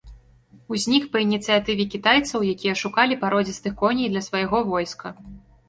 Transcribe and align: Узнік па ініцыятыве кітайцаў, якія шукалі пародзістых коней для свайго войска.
Узнік 0.75 1.03
па 1.15 1.21
ініцыятыве 1.25 1.85
кітайцаў, 1.93 2.47
якія 2.55 2.75
шукалі 2.83 3.21
пародзістых 3.23 3.79
коней 3.85 4.07
для 4.17 4.27
свайго 4.33 4.67
войска. 4.75 5.07